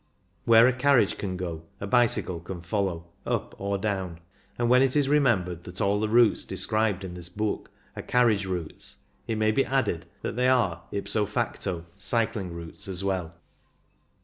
[0.45, 4.19] Where a carriage can go a bicycle can follow, up or down;
[4.57, 8.47] and when it is remembered that all the routes described in this book are carriage
[8.47, 8.95] routes,
[9.27, 13.35] it may be added that they are ipso facto cycling routes as well.